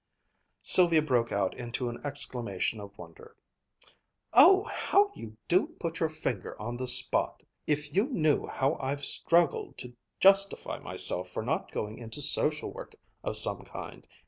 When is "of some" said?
13.23-13.63